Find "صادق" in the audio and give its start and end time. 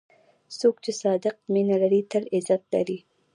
1.01-1.35